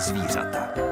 [0.00, 0.89] zvířata.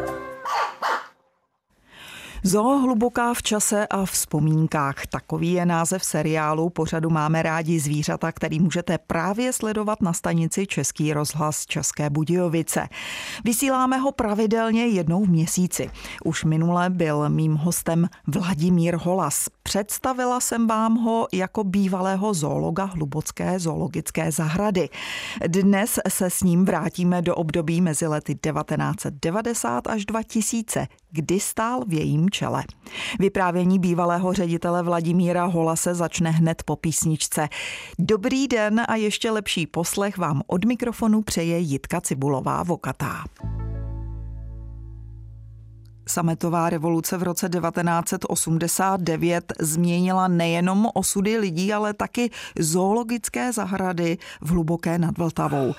[2.48, 5.06] Zoo hluboká v čase a vzpomínkách.
[5.06, 6.70] Takový je název seriálu.
[6.70, 12.88] Pořadu máme rádi zvířata, který můžete právě sledovat na stanici Český rozhlas České Budějovice.
[13.44, 15.90] Vysíláme ho pravidelně jednou v měsíci.
[16.24, 19.44] Už minule byl mým hostem Vladimír Holas.
[19.62, 24.88] Představila jsem vám ho jako bývalého zoologa Hlubocké zoologické zahrady.
[25.46, 31.92] Dnes se s ním vrátíme do období mezi lety 1990 až 2000, kdy stál v
[31.92, 32.64] jejím čele.
[33.18, 37.48] Vyprávění bývalého ředitele Vladimíra Holase začne hned po písničce.
[37.98, 43.24] Dobrý den a ještě lepší poslech vám od mikrofonu přeje Jitka Cibulová Vokatá.
[46.10, 54.98] Sametová revoluce v roce 1989 změnila nejenom osudy lidí, ale taky zoologické zahrady v Hluboké
[54.98, 55.74] nad Vltavou.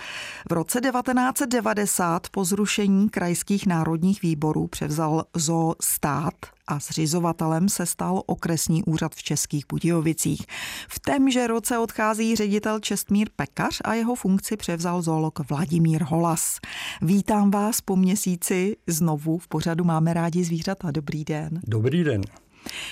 [0.49, 8.23] V roce 1990 po zrušení krajských národních výborů převzal zoo stát a zřizovatelem se stal
[8.25, 10.45] okresní úřad v Českých Budějovicích.
[10.89, 16.59] V témže roce odchází ředitel Čestmír Pekař a jeho funkci převzal zoolog Vladimír Holas.
[17.02, 20.92] Vítám vás po měsíci znovu v pořadu Máme rádi zvířata.
[20.92, 21.59] Dobrý den.
[21.67, 22.22] Dobrý den.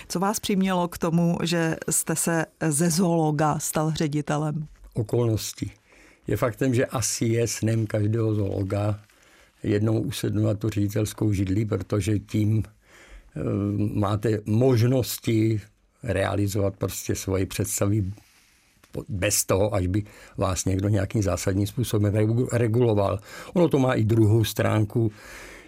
[0.07, 4.67] Co vás přimělo k tomu, že jste se ze zoologa stal ředitelem?
[4.93, 5.71] Okolnosti.
[6.27, 8.99] Je faktem, že asi je snem každého zoologa
[9.63, 12.63] jednou usednout na tu ředitelskou židli, protože tím
[13.77, 15.61] máte možnosti
[16.03, 18.05] realizovat prostě svoje představy
[19.09, 20.03] bez toho, až by
[20.37, 22.13] vás někdo nějakým zásadním způsobem
[22.51, 23.19] reguloval.
[23.53, 25.11] Ono to má i druhou stránku,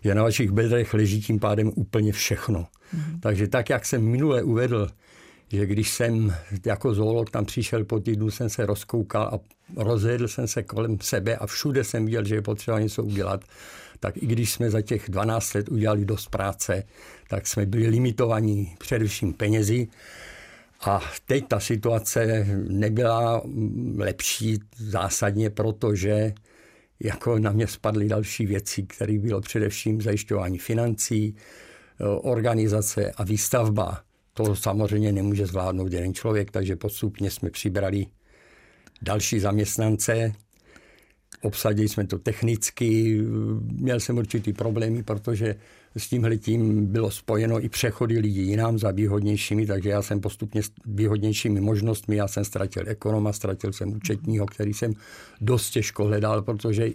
[0.03, 2.59] je na vašich bedrech leží tím pádem úplně všechno.
[2.59, 3.19] Mm-hmm.
[3.19, 4.87] Takže tak, jak jsem minule uvedl,
[5.51, 9.39] že když jsem jako zoolog tam přišel po týdnu, jsem se rozkoukal a
[9.83, 13.43] rozjedl jsem se kolem sebe a všude jsem viděl, že je potřeba něco udělat,
[13.99, 16.83] tak i když jsme za těch 12 let udělali dost práce,
[17.27, 19.87] tak jsme byli limitovaní především penězi.
[20.81, 23.41] A teď ta situace nebyla
[23.97, 26.33] lepší zásadně, protože
[26.99, 31.35] jako na mě spadly další věci, které bylo především zajišťování financí,
[32.21, 34.01] organizace a výstavba.
[34.33, 38.05] To samozřejmě nemůže zvládnout jeden člověk, takže postupně jsme přibrali
[39.01, 40.31] další zaměstnance,
[41.41, 43.21] obsadili jsme to technicky,
[43.61, 45.55] měl jsem určitý problémy, protože
[45.95, 50.71] s tímhletím bylo spojeno i přechody lidí jinám za výhodnějšími, takže já jsem postupně s
[50.85, 54.93] výhodnějšími možnostmi, já jsem ztratil ekonoma, ztratil jsem účetního, který jsem
[55.41, 56.89] dost těžko hledal, protože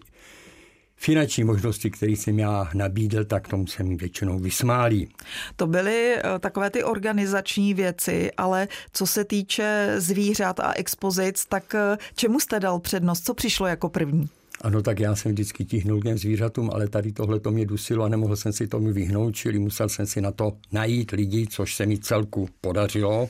[0.96, 5.08] finanční možnosti, které jsem já nabídl, tak tomu se mi většinou vysmálí.
[5.56, 11.74] To byly eh, takové ty organizační věci, ale co se týče zvířat a expozic, tak
[11.74, 13.26] eh, čemu jste dal přednost?
[13.26, 14.28] Co přišlo jako první?
[14.60, 18.04] Ano, tak já jsem vždycky tihnul k těm zvířatům, ale tady tohle to mě dusilo
[18.04, 21.74] a nemohl jsem si tomu vyhnout, čili musel jsem si na to najít lidi, což
[21.74, 23.28] se mi celku podařilo.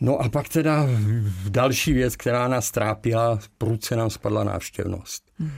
[0.00, 0.86] No a pak teda
[1.48, 5.22] další věc, která nás trápila, prudce nám spadla návštěvnost.
[5.38, 5.50] Hmm.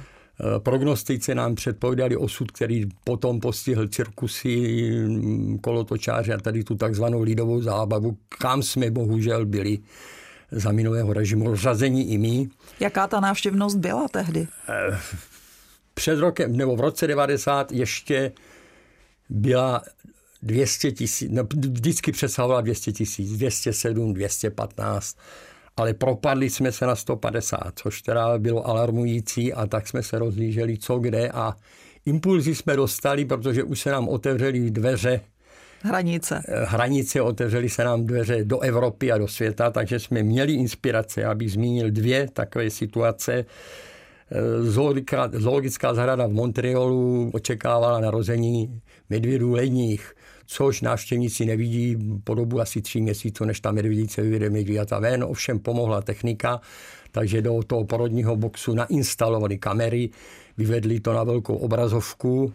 [0.59, 4.91] Prognostici nám předpovídali osud, který potom postihl cirkusy,
[5.61, 9.79] kolotočáře a tady tu takzvanou lidovou zábavu, kam jsme bohužel byli
[10.53, 12.49] za minulého režimu řazení i my.
[12.81, 14.49] Jaká ta návštěvnost byla tehdy?
[14.69, 14.99] Eh,
[15.95, 18.33] před rokem, nebo v roce 90 ještě
[19.29, 19.83] byla
[20.43, 25.17] 200 tisíc, no, vždycky přesahovala 200 tisíc, 207, 215,
[25.77, 30.79] ale propadli jsme se na 150, což teda bylo alarmující a tak jsme se rozlíželi
[30.79, 31.57] co kde a
[32.07, 35.21] impulzy jsme dostali, protože už se nám otevřely dveře
[35.83, 36.43] Hranice.
[36.49, 41.25] Eh, hranice, otevřely se nám dveře do Evropy a do světa, takže jsme měli inspirace.
[41.25, 43.33] Abych zmínil dvě takové situace.
[44.31, 48.81] Eh, zoologická, zoologická zahrada v Montrealu očekávala narození
[49.11, 50.15] medvědů ledních,
[50.53, 55.25] což návštěvníci nevidí po dobu asi tří měsíců, než ta medvědice vyvede medvěděta ven.
[55.25, 56.61] Ovšem pomohla technika,
[57.11, 60.11] takže do toho porodního boxu nainstalovali kamery,
[60.59, 62.53] vyvedli to na velkou obrazovku,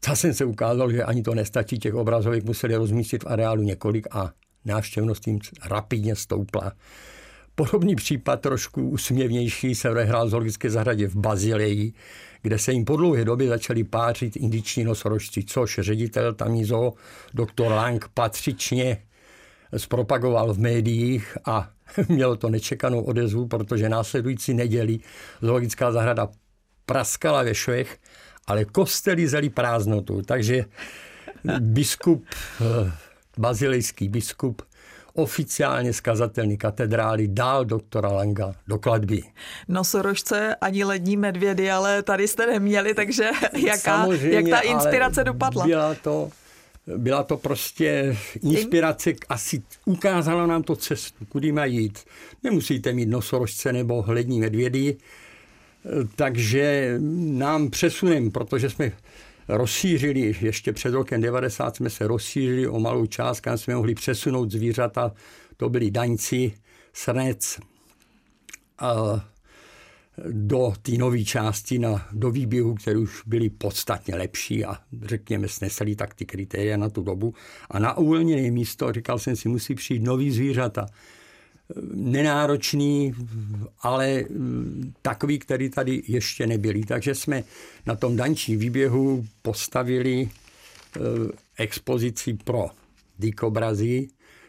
[0.00, 4.30] Časem se ukázalo, že ani to nestačí, těch obrazovek museli rozmístit v areálu několik a
[4.64, 6.72] návštěvnost jim rapidně stoupla.
[7.56, 11.92] Podobný případ, trošku usměvnější, se odehrál v zoologické zahradě v Bazileji,
[12.42, 16.92] kde se jim po dlouhé době začali pářit indiční nosorožci, což ředitel tamízo,
[17.34, 19.02] doktor Lang, patřičně
[19.76, 21.70] zpropagoval v médiích a
[22.08, 24.98] mělo to nečekanou odezvu, protože následující neděli
[25.42, 26.28] zoologická zahrada
[26.86, 27.98] praskala ve švech
[28.46, 30.22] ale kostely zeli prázdnotu.
[30.22, 30.64] Takže
[31.60, 32.26] biskup,
[32.60, 32.92] eh,
[33.38, 34.62] bazilejský biskup,
[35.16, 39.22] oficiálně z kazatelny katedrály dál doktora Langa do kladby.
[39.68, 43.30] Nosorožce ani lední medvědy, ale tady jste neměli, takže
[43.66, 45.66] jaká, jak ta inspirace dopadla?
[45.66, 46.30] Byla to,
[46.96, 51.98] byla to prostě inspirace, asi ukázala nám to cestu, kudy mají jít.
[52.42, 54.96] Nemusíte mít nosorožce nebo lední medvědy,
[56.16, 58.92] takže nám přesunem, protože jsme
[59.48, 64.50] rozšířili, ještě před rokem 90 jsme se rozšířili o malou část, kam jsme mohli přesunout
[64.50, 65.12] zvířata,
[65.56, 66.52] to byli daňci,
[66.92, 67.58] srnec,
[68.78, 68.94] a
[70.30, 75.96] do té nové části na, do výběhu, které už byly podstatně lepší a řekněme snesli
[75.96, 77.34] tak ty kritéria na tu dobu.
[77.70, 80.86] A na uvolněné místo, říkal jsem si, musí přijít nový zvířata
[81.94, 83.14] nenáročný,
[83.80, 86.84] ale mm, takový, který tady ještě nebyli.
[86.84, 87.44] Takže jsme
[87.86, 91.00] na tom dančí výběhu postavili eh,
[91.58, 92.66] expozici pro
[93.18, 94.08] dikobrazy.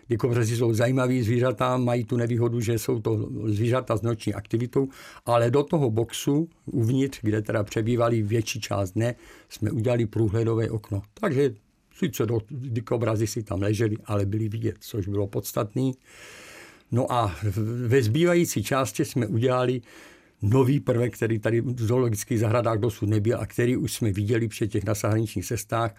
[0.10, 4.88] Dikobrazy jsou zajímavé zvířata, mají tu nevýhodu, že jsou to zvířata s noční aktivitou,
[5.26, 9.16] ale do toho boxu uvnitř, kde teda přebývali větší část dne,
[9.50, 11.02] jsme udělali průhledové okno.
[11.14, 11.54] Takže
[11.98, 15.94] sice do dikobrazy si tam leželi, ale byli vidět, což bylo podstatný.
[16.92, 17.36] No a
[17.88, 19.82] ve zbývající části jsme udělali
[20.42, 24.68] nový prvek, který tady v zoologických zahradách dosud nebyl a který už jsme viděli při
[24.68, 25.96] těch na zahraničních cestách.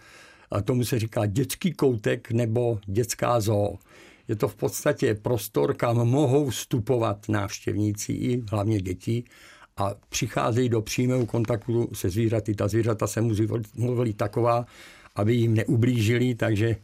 [0.51, 3.77] A tomu se říká dětský koutek nebo dětská zoo.
[4.27, 9.23] Je to v podstatě prostor, kam mohou vstupovat návštěvníci i hlavně děti
[9.77, 12.55] a přicházejí do přímého kontaktu se zvířaty.
[12.55, 14.65] Ta zvířata se musí volit taková,
[15.15, 16.75] aby jim neublížili, takže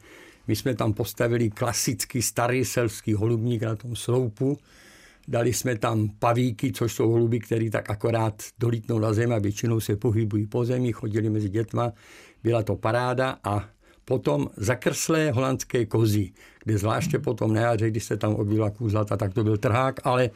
[0.48, 4.58] my jsme tam postavili klasický starý selský holubník na tom sloupu.
[5.28, 9.80] Dali jsme tam pavíky, což jsou holuby, které tak akorát dolítnou na zem a většinou
[9.80, 11.92] se pohybují po zemi, chodili mezi dětma.
[12.44, 13.66] Byla to paráda a
[14.06, 16.32] potom zakrslé holandské kozy,
[16.64, 20.30] kde zvláště potom na jaře, když se tam objevila kůzlata, tak to byl trhák, ale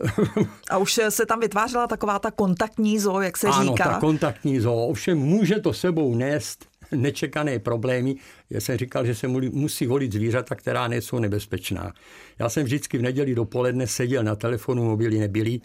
[0.70, 3.84] a už se tam vytvářela taková ta kontaktní zoo, jak se ano, říká.
[3.84, 4.86] Ano, ta kontaktní zoo.
[4.86, 8.14] Ovšem může to sebou nést nečekané problémy.
[8.50, 11.92] Já jsem říkal, že se musí volit zvířata, která nejsou nebezpečná.
[12.38, 15.60] Já jsem vždycky v neděli dopoledne seděl na telefonu, mobily nebyly,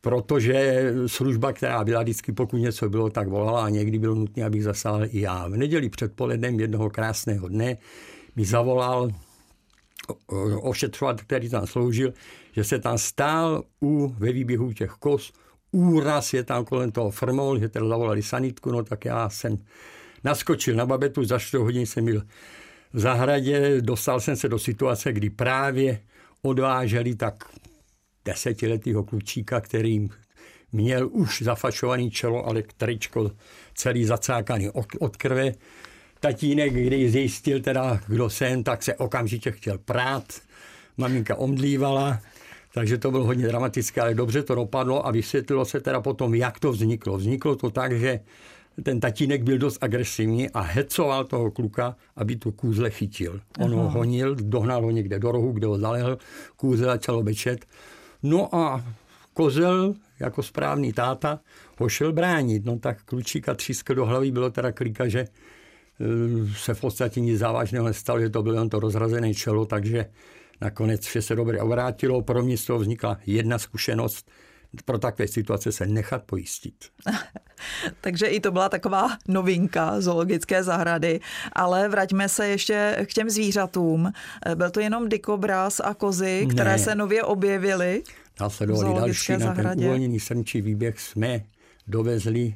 [0.00, 4.64] protože služba, která byla vždycky, pokud něco bylo, tak volala a někdy bylo nutné, abych
[4.64, 5.48] zasáhl i já.
[5.48, 7.76] V neděli předpolednem jednoho krásného dne
[8.36, 9.10] mi zavolal
[10.60, 12.12] ošetřovat, který tam sloužil,
[12.52, 15.32] že se tam stál u, ve výběhu těch kos
[15.72, 19.58] úraz je tam kolem toho frmol, že teda zavolali sanitku, no tak já jsem
[20.24, 22.22] naskočil na babetu, za 4 hodin jsem byl
[22.92, 26.00] v zahradě, dostal jsem se do situace, kdy právě
[26.42, 27.44] odváželi tak
[28.24, 30.08] desetiletýho klučíka, který
[30.72, 33.30] měl už zafašovaný čelo, ale tričko
[33.74, 34.70] celý zacákaný
[35.00, 35.52] od krve.
[36.20, 40.24] Tatínek, když zjistil teda, kdo jsem, tak se okamžitě chtěl prát.
[40.96, 42.20] Maminka omdlívala,
[42.74, 46.60] takže to bylo hodně dramatické, ale dobře to dopadlo a vysvětlilo se teda potom, jak
[46.60, 47.16] to vzniklo.
[47.16, 48.20] Vzniklo to tak, že
[48.82, 53.40] ten tatínek byl dost agresivní a hecoval toho kluka, aby tu kůzle chytil.
[53.58, 53.82] On Aha.
[53.82, 56.18] ho honil, dohnal ho někde do rohu, kde ho zalehl,
[56.56, 57.66] kůze začalo bečet.
[58.22, 58.84] No a
[59.34, 61.40] kozel, jako správný táta,
[61.78, 62.64] ho šel bránit.
[62.64, 65.26] No tak klučíka třískl do hlavy, bylo teda klika, že eh,
[66.56, 70.06] se v podstatě nic závažného nestalo, že to bylo jen to rozrazené čelo, takže
[70.60, 72.22] nakonec vše se dobře obrátilo.
[72.22, 74.30] Pro mě z toho vznikla jedna zkušenost,
[74.84, 76.74] pro takové situace se nechat pojistit.
[78.00, 81.20] Takže i to byla taková novinka zoologické zahrady,
[81.52, 84.12] ale vraťme se ještě k těm zvířatům.
[84.54, 86.78] Byl to jenom dikobraz a kozy, které ne.
[86.78, 88.02] se nově objevily
[88.40, 89.62] Následovali další zahradě.
[89.62, 91.44] na ten uvolněný srnčí výběh jsme
[91.86, 92.54] dovezli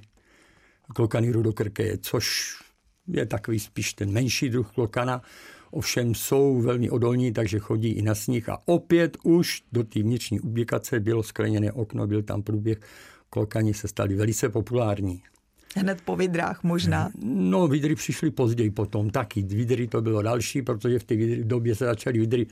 [0.94, 2.56] klokaníru do Krkeje, což
[3.06, 5.22] je takový spíš ten menší druh klokana,
[5.74, 10.40] ovšem jsou velmi odolní, takže chodí i na sníh a opět už do té vnitřní
[10.40, 12.78] ubikace bylo skleněné okno, byl tam průběh,
[13.30, 15.22] klokani se stali velice populární.
[15.76, 17.10] Hned po vidrách možná?
[17.24, 19.42] No, vidry přišly později potom taky.
[19.42, 22.46] Vidry to bylo další, protože v té době se začaly vidry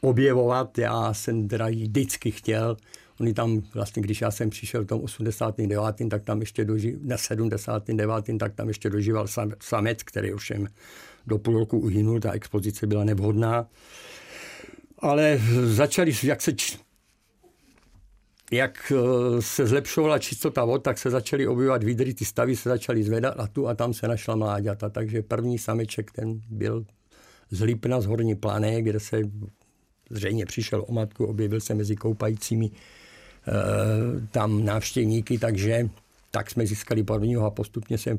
[0.00, 0.78] objevovat.
[0.78, 2.76] Já jsem teda vždycky chtěl.
[3.20, 5.96] Oni tam, vlastně, když já jsem přišel v tom 89.
[6.10, 8.38] tak tam ještě dožil, na 79.
[8.38, 9.26] tak tam ještě dožíval
[9.60, 10.66] samec, který ovšem
[11.26, 13.66] do půl roku uhynul, ta expozice byla nevhodná.
[14.98, 16.52] Ale začali, jak se
[18.52, 23.02] jak eh, se zlepšovala čistota vod, tak se začaly objevovat výdry, ty stavy se začaly
[23.02, 24.88] zvedat a tu a tam se našla mláďata.
[24.88, 26.84] Takže první sameček ten byl
[27.50, 29.20] z Lipna z Horní Plané, kde se
[30.10, 32.70] zřejmě přišel o matku, objevil se mezi koupajícími e,
[34.30, 35.88] tam návštěvníky, takže
[36.30, 38.16] tak jsme získali prvního a postupně se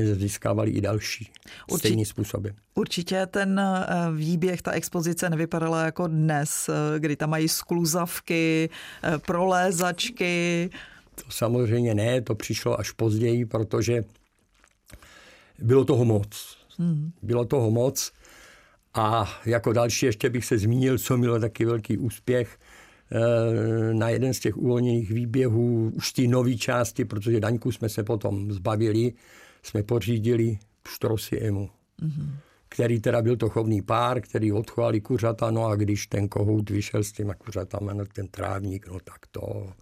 [0.00, 1.30] jsme získávali i další
[1.66, 2.54] Určitě, stejným způsobem.
[2.74, 8.70] Určitě ten eh, výběh, ta expozice nevypadala jako dnes, eh, kdy tam mají skluzavky,
[9.02, 10.70] eh, prolézačky.
[11.14, 14.04] To samozřejmě ne, to přišlo až později, protože
[15.58, 16.56] bylo toho moc.
[16.78, 17.12] Hmm.
[17.22, 18.12] Bylo toho moc
[18.94, 22.58] a jako další ještě bych se zmínil, co mělo taky velký úspěch,
[23.92, 28.52] na jeden z těch uvolněných výběhů už ty nové části, protože Daňku jsme se potom
[28.52, 29.12] zbavili,
[29.62, 31.70] jsme pořídili štrosy emu.
[32.02, 32.30] Mm-hmm
[32.72, 37.04] který teda byl to chovný pár, který odchovali kuřata, no a když ten kohout vyšel
[37.04, 39.72] s těma kuřatama na ten trávník, no tak to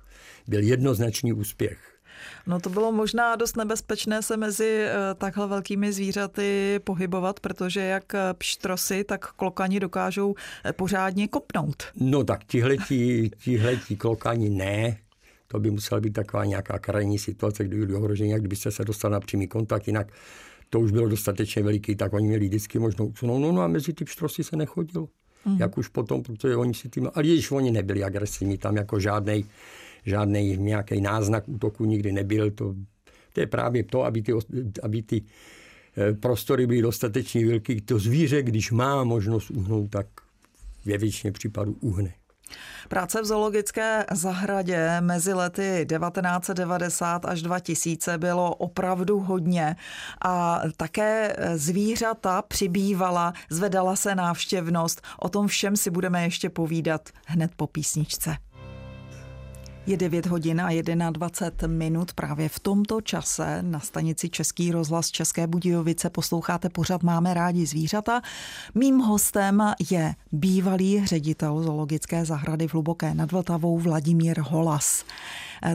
[0.47, 2.00] byl jednoznačný úspěch.
[2.47, 8.15] No to bylo možná dost nebezpečné se mezi eh, takhle velkými zvířaty pohybovat, protože jak
[8.15, 10.35] eh, pštrosy, tak klokani dokážou
[10.65, 11.83] eh, pořádně kopnout.
[11.97, 14.97] No tak tihletí, tihletí klokani ne,
[15.49, 19.11] to by musela být taková nějaká krajní situace, kdy byli ohroženi, jak kdybyste se dostal
[19.11, 20.13] na přímý kontakt, jinak
[20.71, 23.39] to už bylo dostatečně veliký, tak oni měli vždycky možnou usunout.
[23.39, 25.09] No, no a mezi ty pštrosy se nechodilo.
[25.45, 25.57] Mm.
[25.61, 29.45] Jak už potom, protože oni si tím, ale když oni nebyli agresivní, tam jako žádnej
[30.05, 32.51] žádný nějaký náznak útoku nikdy nebyl.
[32.51, 32.75] To,
[33.33, 34.33] to je právě to, aby ty,
[34.83, 35.23] aby ty
[35.97, 37.81] eh, prostory byly dostatečně velký.
[37.81, 40.07] To zvíře, když má možnost uhnout, tak
[40.85, 42.13] ve většině případů uhne.
[42.89, 49.77] Práce v zoologické zahradě mezi lety 1990 až 2000 bylo opravdu hodně
[50.25, 55.03] a také zvířata přibývala, zvedala se návštěvnost.
[55.19, 58.37] O tom všem si budeme ještě povídat hned po písničce.
[59.91, 62.13] Je 9 hodin a 21 minut.
[62.13, 68.23] Právě v tomto čase na stanici Český rozhlas České Budějovice posloucháte pořad Máme rádi zvířata.
[68.75, 75.05] Mým hostem je bývalý ředitel zoologické zahrady v Hluboké nad Vltavou Vladimír Holas.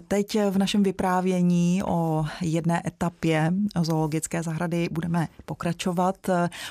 [0.08, 6.16] Teď v našem vyprávění o jedné etapě zoologické zahrady budeme pokračovat.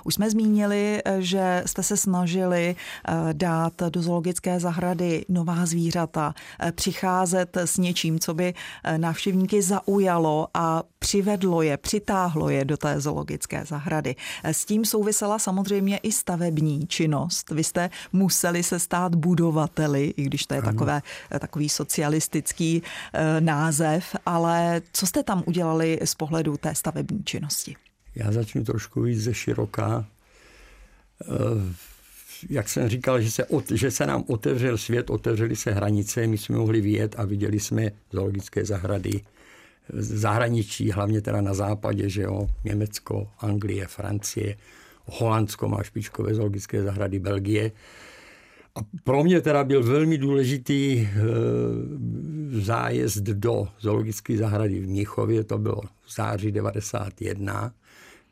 [0.05, 6.73] Už jsme zmínili, že jste se snažili eh, dát do zoologické zahrady nová zvířata, eh,
[6.73, 8.55] přicházet s něčím, co by
[8.85, 14.17] eh, návštěvníky zaujalo a přivedlo je, přitáhlo je do té zoologické zahrady.
[14.45, 17.51] S tím souvisela samozřejmě i stavební činnost.
[17.51, 21.03] Vy jste museli se stát budovateli, i když to je takové,
[21.41, 22.83] takový socialistický
[23.41, 27.77] název, ale co jste tam udělali z pohledu té stavební činnosti?
[28.15, 30.07] Já začnu trošku víc ze široká.
[31.23, 31.75] Eh,
[32.51, 36.57] jak jsem říkal, že se, že se nám otevřel svět, otevřely se hranice, my jsme
[36.59, 39.21] mohli vyjet a viděli jsme zoologické zahrady
[39.93, 44.57] zahraničí, hlavně teda na západě, že jo, Německo, Anglie, Francie,
[45.05, 47.73] Holandsko má špičkové zoologické zahrady, Belgie.
[48.77, 51.09] A pro mě teda byl velmi důležitý e,
[52.61, 57.75] zájezd do zoologické zahrady v Mnichově, to bylo v září 91.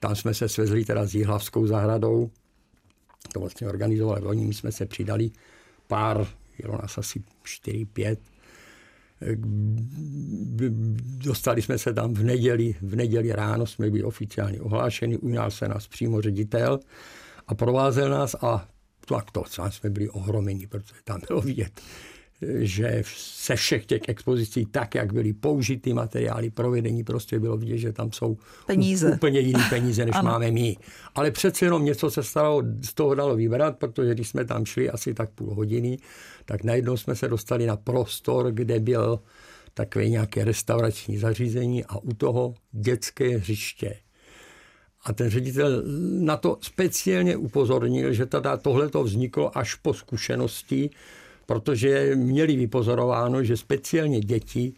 [0.00, 2.30] Tam jsme se svezli teda s Jihlavskou zahradou,
[3.32, 5.30] to vlastně organizovali oni, my jsme se přidali
[5.86, 6.26] pár,
[6.62, 8.16] bylo nás asi 4-5.
[11.24, 15.68] Dostali jsme se tam v neděli, v neděli ráno jsme byli oficiálně ohlášeni, ujal se
[15.68, 16.80] nás přímo ředitel
[17.46, 18.68] a provázel nás a
[19.06, 21.80] tak to jsme byli ohromeni, protože tam bylo vidět,
[22.58, 27.92] že se všech těch expozicí, tak jak byly použity materiály, provedení, prostě bylo vidět, že
[27.92, 29.12] tam jsou peníze.
[29.14, 30.76] úplně jiné peníze, než máme my.
[31.14, 34.90] Ale přece jenom něco se stalo, z toho dalo vybrat, protože když jsme tam šli
[34.90, 35.98] asi tak půl hodiny,
[36.44, 39.20] tak najednou jsme se dostali na prostor, kde byl
[39.74, 43.96] takové nějaké restaurační zařízení a u toho dětské hřiště.
[45.04, 45.82] A ten ředitel
[46.18, 50.90] na to speciálně upozornil, že teda tohle to vzniklo až po zkušenosti,
[51.46, 54.72] protože měli vypozorováno, že speciálně děti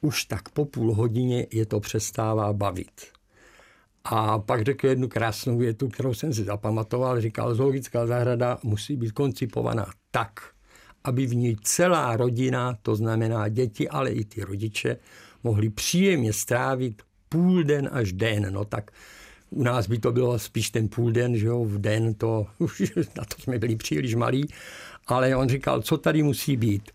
[0.00, 3.02] už tak po půl hodině je to přestává bavit.
[4.04, 7.20] A pak řekl jednu krásnou větu, kterou jsem si zapamatoval.
[7.20, 10.40] Říkal, zoologická zahrada musí být koncipovaná tak,
[11.04, 14.96] aby v ní celá rodina, to znamená děti, ale i ty rodiče,
[15.44, 18.52] mohli příjemně strávit půl den až den.
[18.52, 18.90] No tak
[19.50, 22.92] u nás by to bylo spíš ten půl den, že jo, v den to, už
[22.96, 24.48] na to jsme byli příliš malí,
[25.12, 26.90] ale on říkal, co tady musí být.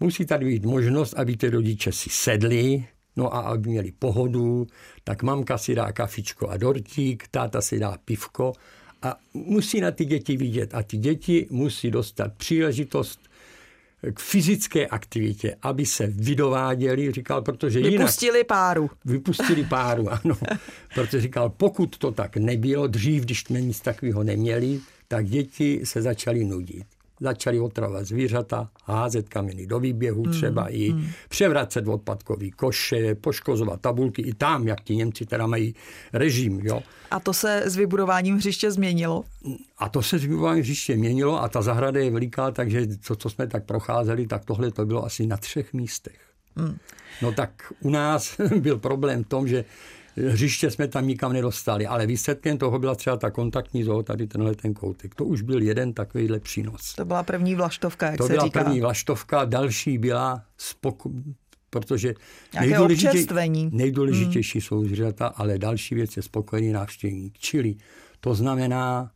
[0.00, 2.84] Musí tady být možnost, aby ty rodiče si sedli,
[3.16, 4.66] no a aby měli pohodu,
[5.04, 8.52] tak mamka si dá kafičko a dortík, táta si dá pivko
[9.02, 10.74] a musí na ty děti vidět.
[10.74, 13.20] A ty děti musí dostat příležitost
[14.14, 17.92] k fyzické aktivitě, aby se vydováděli, říkal, protože jinak...
[17.92, 18.90] Vypustili páru.
[19.04, 20.36] Vypustili páru, ano.
[20.94, 26.02] protože říkal, pokud to tak nebylo, dřív, když jsme nic takového neměli, tak děti se
[26.02, 26.86] začaly nudit.
[27.22, 31.06] Začali otravovat zvířata, házet kameny do výběhu, hmm, třeba mm, i mm.
[31.28, 35.74] převracet odpadkový koše, poškozovat tabulky i tam, jak ti Němci teda mají
[36.12, 36.60] režim.
[36.62, 36.82] Jo.
[37.10, 39.24] A to se s vybudováním hřiště změnilo?
[39.78, 43.30] A to se s vybudováním hřiště měnilo a ta zahrada je veliká, takže to, co
[43.30, 46.18] jsme tak procházeli, tak tohle to bylo asi na třech místech.
[46.56, 46.76] Hmm.
[47.22, 49.64] No tak u nás byl problém v tom, že
[50.16, 54.54] hřiště jsme tam nikam nedostali, ale výsledkem toho byla třeba ta kontaktní zoo, tady tenhle
[54.54, 55.14] ten koutek.
[55.14, 56.94] To už byl jeden takovýhle přínos.
[56.94, 58.64] To byla první vlaštovka, jak to se byla říká.
[58.64, 61.34] první vlaštovka, další byla spoko-
[61.70, 62.14] protože
[62.60, 63.26] nejdůležitě,
[63.70, 64.62] nejdůležitější hmm.
[64.62, 67.38] jsou zvířata, ale další věc je spokojený návštěvník.
[67.38, 67.74] Čili
[68.20, 69.10] to znamená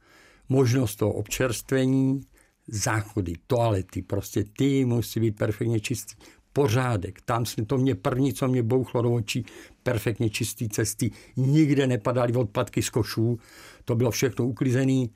[0.49, 2.21] možnost toho občerstvení,
[2.69, 6.15] záchody, toalety, prostě ty musí být perfektně čistý
[6.57, 7.21] pořádek.
[7.25, 9.45] Tam jsme to mě první, co mě bouchlo do očí,
[9.83, 13.39] perfektně čistý cesty, nikde nepadaly odpadky z košů,
[13.85, 15.07] to bylo všechno uklizené.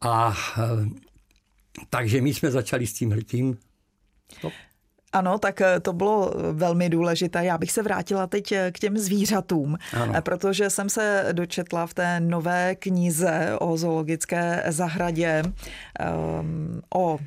[0.00, 0.88] A eh,
[1.90, 3.58] takže my jsme začali s tím hltím.
[5.12, 7.44] Ano, tak eh, to bylo velmi důležité.
[7.44, 10.22] Já bych se vrátila teď eh, k těm zvířatům, ano.
[10.22, 17.18] protože jsem se dočetla v té nové knize o zoologické zahradě um, o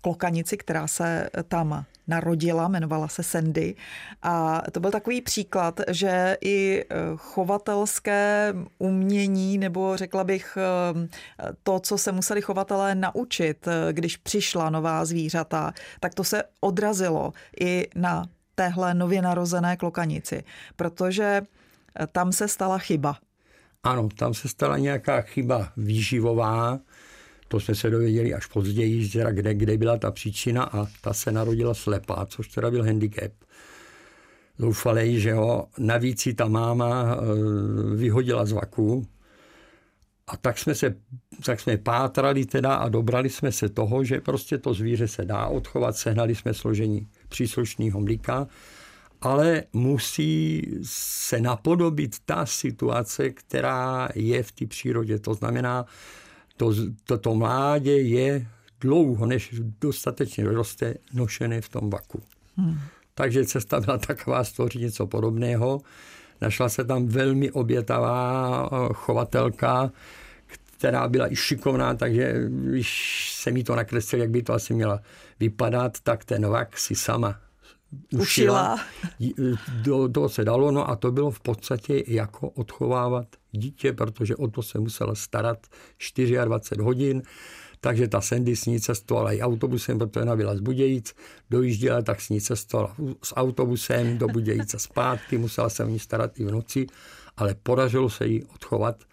[0.00, 3.74] klokanici, která se tam narodila, jmenovala se Sandy.
[4.22, 11.80] A to byl takový příklad, že i eh, chovatelské umění, nebo řekla bych eh, to,
[11.80, 17.88] co se museli chovatelé naučit, eh, když přišla nová zvířata, tak to se odrazilo i
[17.94, 20.44] na téhle nově narozené klokanici,
[20.76, 21.42] protože
[22.12, 23.16] tam se stala chyba.
[23.82, 26.78] Ano, tam se stala nějaká chyba výživová,
[27.48, 31.74] to jsme se dověděli až později, kde, kde byla ta příčina a ta se narodila
[31.74, 33.32] slepá, což teda byl handicap.
[34.58, 39.06] Zoufalej, že ho navíc si ta máma eh, vyhodila z vaku,
[40.26, 40.94] a tak jsme, se,
[41.44, 45.46] tak jsme pátrali teda a dobrali jsme se toho, že prostě to zvíře se dá
[45.46, 48.46] odchovat, sehnali jsme složení příslušného mlíka,
[49.20, 55.18] ale musí se napodobit ta situace, která je v té přírodě.
[55.18, 55.86] To znamená,
[56.56, 58.46] to, to, to mládě je
[58.80, 62.22] dlouho, než dostatečně roste, nošené v tom vaku.
[62.56, 62.78] Hmm.
[63.14, 65.80] Takže cesta byla taková stvořit něco podobného.
[66.40, 69.92] Našla se tam velmi obětavá eh, chovatelka,
[70.78, 75.00] která byla i šikovná, takže když se mi to nakreslil, jak by to asi měla
[75.40, 77.45] vypadat, tak ten vak si sama
[78.12, 78.78] ušila.
[79.18, 79.56] ušila.
[79.82, 84.48] Do toho se dalo, no a to bylo v podstatě jako odchovávat dítě, protože o
[84.48, 85.66] to se musela starat
[86.44, 87.22] 24 hodin.
[87.80, 91.14] Takže ta Sandy s ní cestovala i autobusem, protože ona byla z Budějic,
[91.50, 96.40] dojížděla, tak s ní cestovala s autobusem do Budějice zpátky, musela se o ní starat
[96.40, 96.86] i v noci,
[97.36, 99.04] ale podařilo se jí odchovat.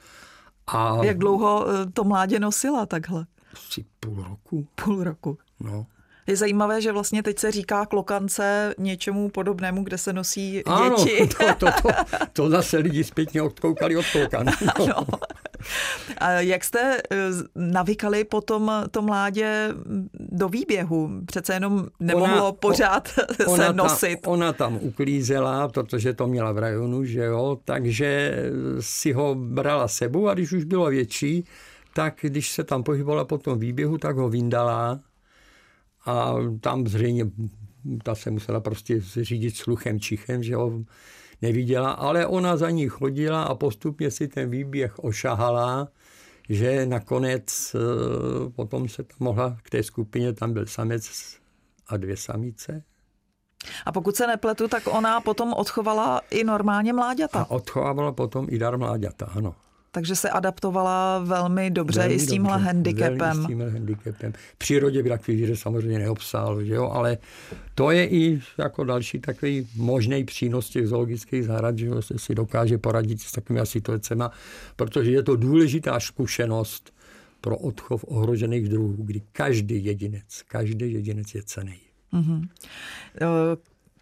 [0.68, 3.26] A Jak dlouho eh, to mládě nosila takhle?
[3.54, 4.68] Asi půl roku.
[4.76, 5.38] Půl roku.
[5.60, 5.86] No.
[6.28, 10.64] Je zajímavé, že vlastně teď se říká klokance něčemu podobnému, kde se nosí děti.
[10.66, 10.96] Ano,
[11.60, 11.90] to, to, to,
[12.34, 14.48] to zase lidi zpětně odkoukali od klokan.
[14.76, 15.06] Ano.
[16.18, 17.18] A jak jste eh,
[17.56, 19.70] navykali potom to mládě
[20.20, 21.10] do výběhu?
[21.26, 23.10] Přece jenom nemohlo ona, pořád
[23.48, 24.20] ona se nosit.
[24.26, 28.38] Ona tam uklízela, protože to měla v rajonu, že jo, takže
[28.80, 31.46] si ho brala sebou a když už bylo větší,
[31.94, 35.00] tak když se tam pohybovala po tom výběhu, tak ho vyndala
[36.06, 37.26] a tam zřejmě
[38.04, 40.84] ta se musela prostě řídit sluchem, čichem, že ho
[41.42, 45.88] neviděla, ale ona za ní chodila a postupně si ten výběh ošahala,
[46.50, 51.10] že nakonec eh, potom se tam mohla k té skupině, tam byl samec
[51.88, 52.84] a dvě samice.
[53.86, 57.42] A pokud se nepletu, tak ona potom odchovala i normálně mláďata.
[57.42, 59.56] A odchovávala potom i dar mláďata, ano
[59.94, 63.44] takže se adaptovala velmi dobře velmi i s tímhle dobře, handicapem.
[63.44, 64.34] s tímhle handicapem.
[64.54, 66.90] V přírodě by takový zvíře samozřejmě neobsál, že jo?
[66.90, 67.18] ale
[67.76, 72.78] to je i jako další takový možný přínos těch zoologických zahrad, že se si dokáže
[72.78, 74.24] poradit s takovými situacemi,
[74.76, 76.94] protože je to důležitá zkušenost
[77.42, 81.80] pro odchov ohrožených druhů, kdy každý jedinec, každý jedinec je cený.
[82.14, 82.48] Mm-hmm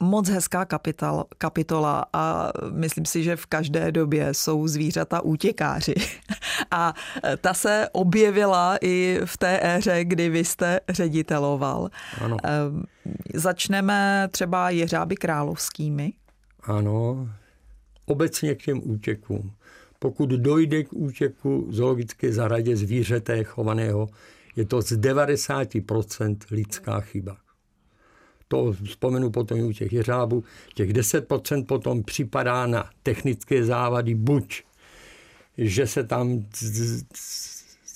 [0.02, 5.94] moc hezká kapital, kapitola a myslím si, že v každé době jsou zvířata útěkáři.
[6.72, 6.94] A
[7.42, 11.90] ta se objevila i v té éře, kdy vy jste řediteloval.
[12.22, 12.38] Ano.
[12.44, 12.84] Ehm,
[13.34, 16.14] začneme třeba jeřáby královskými.
[16.64, 17.30] Ano,
[18.06, 19.52] obecně k těm útěkům.
[20.00, 24.10] Pokud dojde k útěku zoologické zahradě zvířete chovaného,
[24.56, 27.38] je to z 90% lidská chyba
[28.52, 34.64] to vzpomenu potom u těch jeřábů, těch 10% potom připadá na technické závady, buď
[35.58, 36.46] že se tam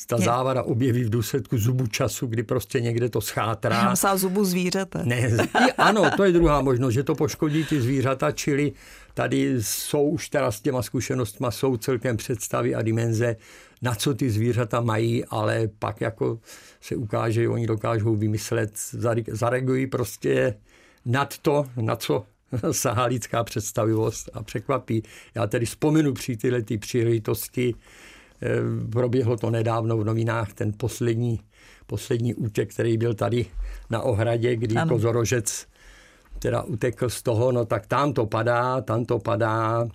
[0.07, 0.25] ta Je.
[0.25, 3.95] závada objeví v důsledku zubu času, kdy prostě někde to schátrá.
[3.95, 5.01] Sá zubu zvířete.
[5.03, 5.31] Ne,
[5.77, 8.71] ano, to je druhá možnost, že to poškodí ty zvířata, čili
[9.13, 13.35] tady jsou už teda s těma zkušenostma, jsou celkem představy a dimenze,
[13.81, 16.39] na co ty zvířata mají, ale pak jako
[16.81, 18.71] se ukáže, že oni dokážou vymyslet,
[19.31, 20.53] zareagují prostě
[21.05, 22.25] nad to, na co
[22.71, 25.03] sahá lidská představivost a překvapí.
[25.35, 27.75] Já tedy vzpomenu při tyhle ty příležitosti,
[28.91, 31.39] proběhlo to nedávno v novinách, ten poslední,
[31.87, 33.45] poslední útěk, který byl tady
[33.89, 34.95] na ohradě, kdy ano.
[34.95, 35.67] kozorožec
[36.39, 39.87] teda utekl z toho, no tak tam to padá, tam to padá,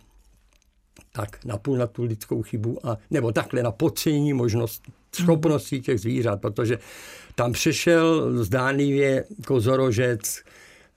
[1.13, 4.83] tak napůl na tu lidskou chybu, a, nebo takhle na podcenění možnost,
[5.15, 6.79] schopností těch zvířat, protože
[7.35, 10.43] tam přišel zdánlivě kozorožec,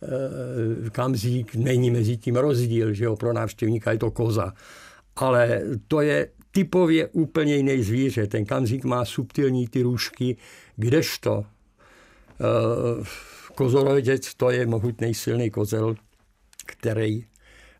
[0.04, 4.54] Eh, kamzík, není mezi tím rozdíl, že jo, pro návštěvníka je to koza.
[5.16, 8.28] Ale to je typově úplně jiný zvíře.
[8.28, 10.38] Ten kamzík má subtilní ty růžky,
[10.76, 13.04] kdežto eh,
[13.56, 15.96] kozorovědec to je mohutný silný kozel,
[16.66, 17.26] který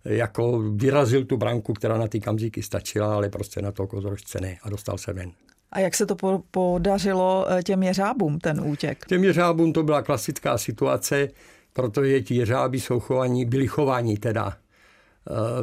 [0.06, 4.58] jako vyrazil tu branku, která na ty kamzíky stačila, ale prostě na to kozorožce ne
[4.64, 5.32] a dostal se ven.
[5.72, 9.06] A jak se to podařilo eh, těm jeřábům, ten útěk?
[9.06, 11.30] Těm jeřábům to byla klasická situace
[11.74, 14.58] protože ti jeřáby jsou chovaní, byli chovaní teda eh,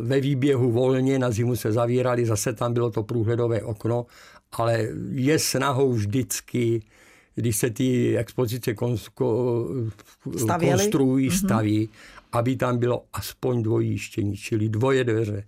[0.00, 4.06] ve výběhu volně, na zimu se zavírali, zase tam bylo to průhledové okno,
[4.52, 6.82] ale je snahou vždycky,
[7.34, 11.36] když se ty expozice konstruují, mhm.
[11.36, 12.22] staví, mm-hmm.
[12.32, 15.44] aby tam bylo aspoň dvojíštění, čili dvoje dveře.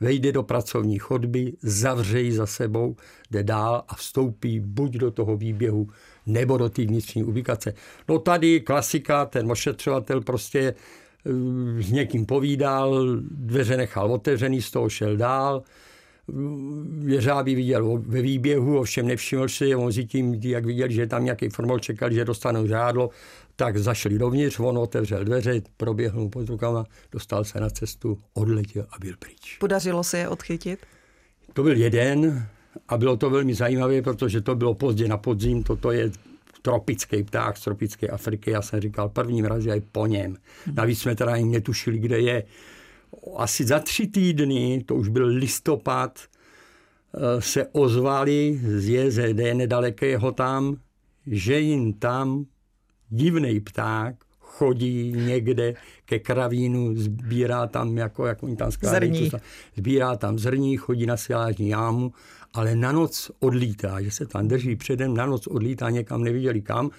[0.00, 2.96] Vejde do pracovní chodby, zavře ji za sebou,
[3.30, 5.88] jde dál a vstoupí buď do toho výběhu
[6.26, 7.74] nebo do té vnitřní ubikace.
[8.08, 10.74] No tady klasika, ten ošetřovatel prostě eh,
[11.78, 15.62] s někým povídal, dveře nechal otevřený, z toho šel dál,
[17.06, 21.48] Jeřábí viděl ve výběhu, ovšem nevšiml si, on si tím, jak viděl, že tam nějaký
[21.48, 23.10] formol čekal, že dostanou žádlo,
[23.56, 28.98] tak zašli dovnitř, on otevřel dveře, proběhnul pod rukama, dostal se na cestu, odletěl a
[29.00, 29.58] byl pryč.
[29.58, 30.78] Podařilo se je odchytit?
[31.52, 32.46] To byl jeden,
[32.88, 36.10] a bylo to velmi zajímavé, protože to bylo pozdě na podzim, toto je
[36.62, 38.50] tropický pták z tropické Afriky.
[38.50, 40.36] Já jsem říkal prvním razy aj po něm.
[40.74, 42.44] Navíc jsme teda ani netušili, kde je.
[43.36, 50.76] Asi za tři týdny, to už byl listopad, eh, se ozvali z JZD nedalekého tam,
[51.26, 52.44] že jim tam
[53.10, 54.14] divný pták
[54.52, 59.30] chodí někde ke kravínu, sbírá tam, jako, jak oni tam skládají,
[59.76, 62.12] sbírá tam zrní, chodí na silážní jámu
[62.54, 66.90] ale na noc odlítá, že se tam drží předem, na noc odlítá někam, neviděli kam.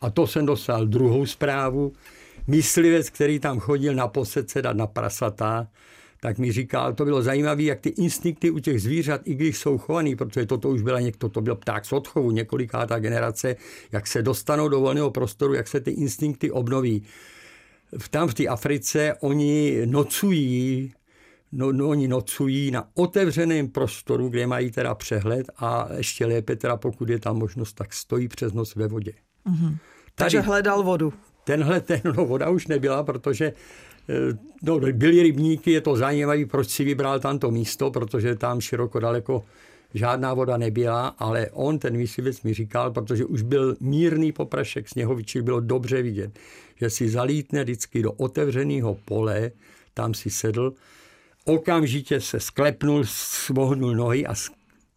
[0.00, 1.92] A to jsem dostal druhou zprávu.
[2.46, 5.68] Myslivec, který tam chodil na posece dát na prasata,
[6.20, 9.78] tak mi říkal, to bylo zajímavé, jak ty instinkty u těch zvířat, i když jsou
[9.78, 13.56] chovaný, protože toto už byla někdo, to byl pták z odchovu, několikátá generace,
[13.92, 17.02] jak se dostanou do volného prostoru, jak se ty instinkty obnoví.
[18.10, 20.92] Tam v té Africe oni nocují
[21.52, 26.76] no, no, oni nocují na otevřeném prostoru, kde mají teda přehled a ještě lépe teda,
[26.76, 29.12] pokud je tam možnost, tak stojí přes noc ve vodě.
[29.46, 29.68] Mm-hmm.
[29.70, 29.78] Tady,
[30.14, 31.12] Takže hledal vodu.
[31.44, 33.52] Tenhle, ten, no, voda už nebyla, protože
[34.08, 39.00] eh, no, byly rybníky, je to zajímavé, proč si vybral tamto místo, protože tam široko
[39.00, 39.44] daleko
[39.94, 45.42] žádná voda nebyla, ale on, ten myslivec, mi říkal, protože už byl mírný poprašek sněhovičí,
[45.42, 46.38] bylo dobře vidět,
[46.76, 49.50] že si zalítne vždycky do otevřeného pole,
[49.94, 50.74] tam si sedl
[51.44, 54.34] okamžitě se sklepnul, svohnul nohy a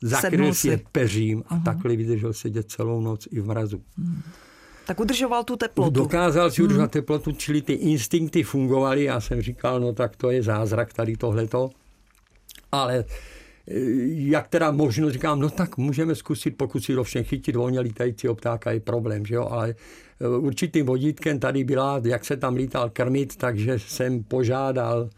[0.02, 1.64] zakryl si je peřím a uh-huh.
[1.64, 3.82] takhle vydržel sedět celou noc i v mrazu.
[3.98, 4.22] Hmm.
[4.88, 5.92] Tak udržoval tu teplotu.
[5.92, 6.90] Dokázal si udržet hmm.
[6.90, 9.04] teplotu, čili ty instinkty fungovaly.
[9.04, 11.70] Já jsem říkal, no tak to je zázrak tady tohleto.
[12.72, 13.06] Ale
[13.68, 13.74] eh,
[14.08, 18.72] jak teda možno, říkám, no tak můžeme zkusit, pokud si všem chytit volně lítajícího ptáka
[18.72, 19.76] je problém, že jo, ale
[20.22, 25.10] eh, určitým vodítkem tady byla, jak se tam lítal krmit, takže jsem požádal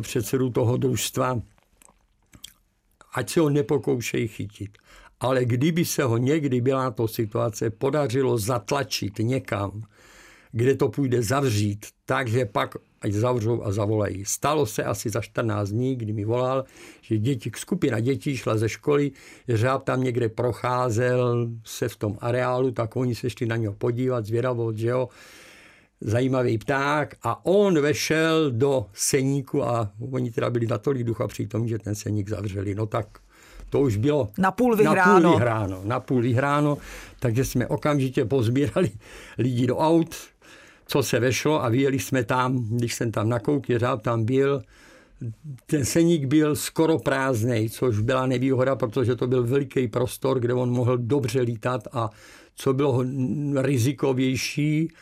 [0.00, 1.40] předsedu toho družstva,
[3.12, 4.78] ať se ho nepokoušejí chytit.
[5.20, 9.82] Ale kdyby se ho někdy byla to situace podařilo zatlačit někam,
[10.52, 14.24] kde to půjde zavřít, takže pak ať zavřou a zavolají.
[14.24, 16.64] Stalo se asi za 14 dní, kdy mi volal,
[17.00, 19.10] že děti, skupina dětí šla ze školy,
[19.48, 24.26] řáb tam někde procházel se v tom areálu, tak oni se šli na něho podívat,
[24.26, 25.08] zvědavost, že jo,
[26.00, 31.78] zajímavý pták a on vešel do seníku a oni teda byli natolik ducha přitom, že
[31.78, 32.74] ten seník zavřeli.
[32.74, 33.06] No tak
[33.70, 35.20] to už bylo na půl vyhráno.
[35.20, 36.78] Na půl vyhráno, na půl vyhráno
[37.20, 38.90] takže jsme okamžitě pozbírali
[39.38, 40.16] lidi do aut,
[40.86, 44.62] co se vešlo a vyjeli jsme tam, když jsem tam nakouk, jeřáb tam byl,
[45.66, 50.70] ten seník byl skoro prázdný, což byla nevýhoda, protože to byl veliký prostor, kde on
[50.70, 52.10] mohl dobře lítat a
[52.54, 53.04] co bylo
[53.56, 54.92] rizikovější,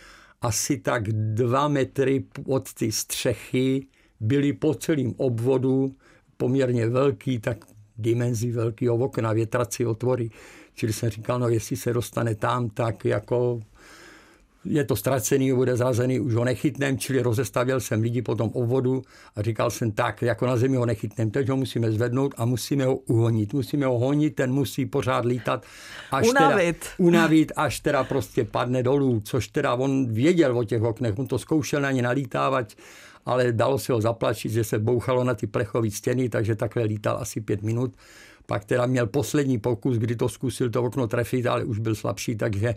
[0.43, 3.87] asi tak dva metry od ty střechy
[4.21, 5.97] byly po celém obvodu
[6.37, 7.65] poměrně velký, tak
[7.97, 10.31] dimenzi velkého okna, větrací otvory.
[10.75, 13.61] Čili jsem říkal, no jestli se dostane tam, tak jako
[14.69, 19.03] je to ztracený, bude zrazený, už ho nechytnem, čili rozestavěl jsem lidi po tom obvodu
[19.37, 22.85] a říkal jsem tak, jako na zemi ho nechytnem, teď ho musíme zvednout a musíme
[22.85, 25.67] ho uhonit, musíme ho honit, ten musí pořád lítat.
[26.11, 26.79] Až unavit.
[26.79, 31.27] Teda, unavit, až teda prostě padne dolů, což teda on věděl o těch oknech, on
[31.27, 32.73] to zkoušel na ně nalítávat,
[33.27, 37.19] ale dalo se ho zaplačit, že se bouchalo na ty plechové stěny, takže takhle lítal
[37.21, 37.95] asi pět minut.
[38.47, 42.37] Pak teda měl poslední pokus, kdy to zkusil to okno trefit, ale už byl slabší,
[42.37, 42.75] takže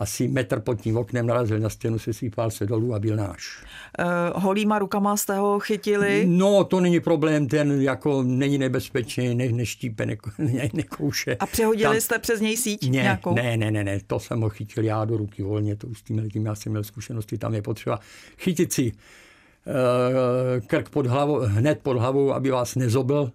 [0.00, 3.64] asi metr pod tím oknem narazil na stěnu, se sípal se dolů a byl náš.
[3.98, 6.24] Uh, holýma rukama jste ho chytili?
[6.28, 11.36] No, to není problém, ten jako není nebezpečný, ne, neštípe, ne, ne, nekouše.
[11.36, 13.34] A přehodili Tam, jste přes něj síť ne, nějakou?
[13.34, 16.02] Ne, ne, ne, ne, to jsem ho chytil já do ruky volně, to už s
[16.02, 18.00] tím, tím já jsem měl zkušenosti, tam je potřeba
[18.38, 23.30] chytit si uh, krk pod hlavou, hned pod hlavou, aby vás nezobl,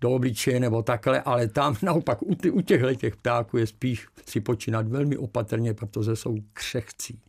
[0.00, 4.40] do obličeje nebo takhle, ale tam naopak u, u těchto těch ptáků je spíš si
[4.40, 7.20] počínat velmi opatrně, protože jsou křehcí.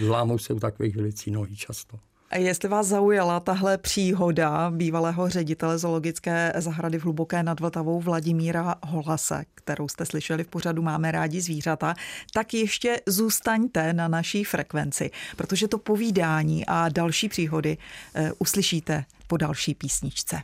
[0.00, 1.98] Zlámou se u takových věcí nohy často.
[2.32, 8.74] A jestli vás zaujala tahle příhoda bývalého ředitele zoologické zahrady v Hluboké nad Vltavou Vladimíra
[8.86, 11.94] Holase, kterou jste slyšeli v pořadu Máme rádi zvířata,
[12.32, 17.76] tak ještě zůstaňte na naší frekvenci, protože to povídání a další příhody
[18.16, 20.42] uh, uslyšíte po další písničce.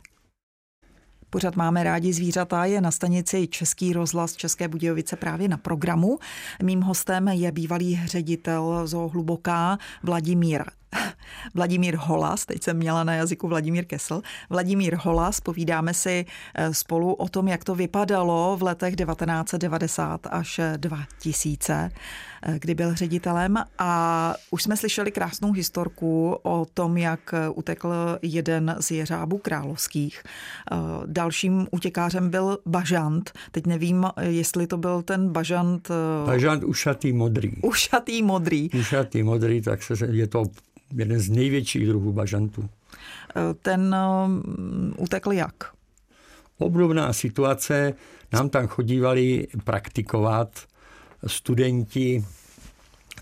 [1.29, 6.19] Pořád máme rádi zvířata, je na stanici Český rozhlas České Budějovice právě na programu.
[6.63, 10.63] Mým hostem je bývalý ředitel Zoo Hluboká Vladimír
[11.53, 14.21] Vladimír Holas, teď jsem měla na jazyku Vladimír Kesl.
[14.49, 16.25] Vladimír Holas, povídáme si
[16.55, 21.91] eh, spolu o tom, jak to vypadalo v letech 1990 až 2000,
[22.43, 28.75] eh, kdy byl ředitelem a už jsme slyšeli krásnou historku o tom, jak utekl jeden
[28.79, 30.23] z jeřábů královských.
[30.71, 30.75] Eh,
[31.05, 33.31] dalším utěkářem byl Bažant.
[33.51, 35.91] Teď nevím, jestli to byl ten Bažant...
[36.25, 37.51] Bažant ušatý modrý.
[37.61, 38.69] Ušatý modrý.
[38.69, 40.43] Ušatý modrý, tak se, je to
[40.97, 42.69] jeden z největších druhů bažantů.
[43.61, 45.53] Ten um, utekl jak?
[46.57, 47.93] Obdobná situace.
[48.33, 50.59] Nám tam chodívali praktikovat
[51.27, 52.25] studenti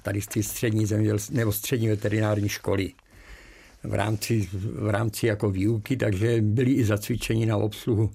[0.01, 2.93] tady z té střední zemědělství nebo střední veterinární školy
[3.83, 8.11] v rámci, v rámci jako výuky, takže byli i zacvičeni na obsluhu,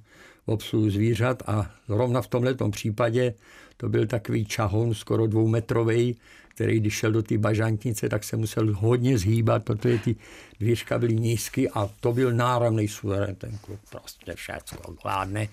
[0.46, 3.34] obsluhu zvířat a zrovna v tomto případě
[3.82, 6.16] to byl takový čahoun skoro dvoumetrový,
[6.48, 10.16] který když šel do té bažantnice, tak se musel hodně zhýbat, protože ty
[10.60, 15.48] dvířka byly nízky a to byl náramný suverén, ten klub prostě všechno vládne.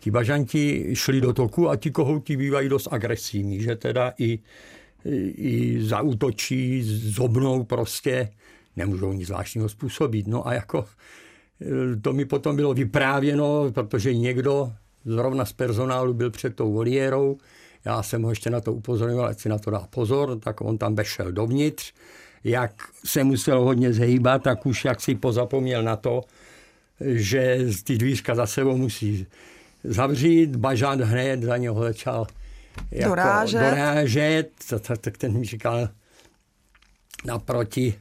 [0.00, 4.38] Ti bažanti šli do toku a ti kohouti bývají dost agresivní, že teda i,
[5.34, 8.28] i zautočí, zobnou prostě,
[8.76, 10.26] nemůžou nic zvláštního způsobit.
[10.26, 10.84] No a jako
[12.02, 14.72] to mi potom bylo vyprávěno, protože někdo
[15.04, 17.38] zrovna z personálu byl před tou voliérou,
[17.84, 20.78] já jsem ho ještě na to upozorňoval, ať si na to dá pozor, tak on
[20.78, 21.92] tam vešel dovnitř.
[22.44, 22.72] Jak
[23.04, 26.22] se musel hodně zhýbat, tak už jak si pozapomněl na to,
[27.00, 29.26] že ty dvířka za sebou musí
[29.84, 32.26] zavřít, bažant hned za něho začal
[32.90, 33.60] jako dorážet.
[33.60, 34.50] dorážet.
[35.00, 35.88] Tak ten mi říkal
[37.24, 37.94] naproti,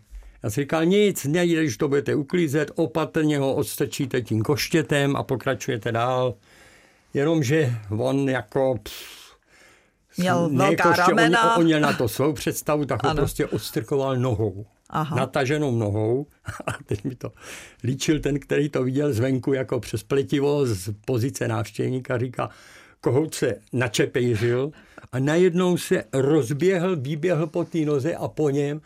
[0.43, 5.24] já jsem říkal, nic, nejde, když to budete uklízet, opatrně ho odstrčíte tím koštětem a
[5.24, 6.36] pokračujete dál.
[7.13, 9.23] Jenomže on jako pff,
[10.17, 11.56] Měl ne, velká prostě ramena.
[11.56, 14.65] On, on měl na to svou představu, tak ho prostě odstrkoval nohou.
[14.89, 15.15] Aha.
[15.15, 16.28] nataženou nohou
[16.67, 17.32] a teď mi to
[17.84, 22.49] líčil ten, který to viděl zvenku jako přes pletivo z pozice návštěvníka, říká,
[23.02, 24.71] kohout se načepejřil
[25.12, 28.82] a najednou se rozběhl, vyběhl po té noze a po něm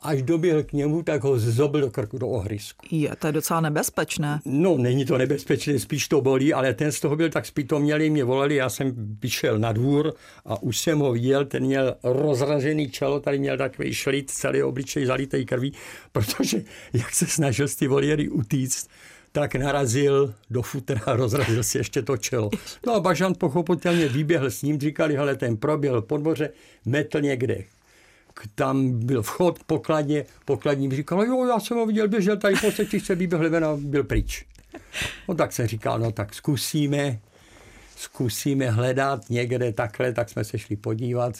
[0.00, 2.86] až doběhl k němu, tak ho zobil do krku, do ohrysku.
[2.90, 4.40] Je, to je docela nebezpečné.
[4.44, 8.24] No, není to nebezpečné, spíš to bolí, ale ten z toho byl tak spitomělý, mě
[8.24, 13.20] volali, já jsem vyšel na dvůr a už jsem ho viděl, ten měl rozražený čelo,
[13.20, 15.72] tady měl takový šlit, celý obličej zalitý krví,
[16.12, 18.88] protože jak se snažil z ty voliery utíct,
[19.32, 22.50] tak narazil do futra a rozrazil si ještě to čelo.
[22.86, 26.50] No a Bažant pochopitelně vyběhl s ním, říkali, hele, ten proběhl po dvoře,
[26.84, 27.64] metl někde
[28.54, 33.00] tam byl vchod k pokladně, pokladní říkal, jo, já jsem ho viděl, běžel tady po
[33.00, 34.46] se vyběhl ven a byl pryč.
[35.28, 37.20] No tak jsem říkal, no tak zkusíme,
[37.96, 41.34] zkusíme hledat někde takhle, tak jsme se šli podívat